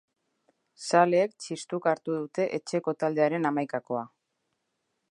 Zaleek 0.85 1.35
txistuka 1.45 1.93
hartu 1.93 2.17
dute 2.23 2.49
etxeko 2.61 2.95
taldearen 3.05 3.47
hamaikakoa. 3.53 4.05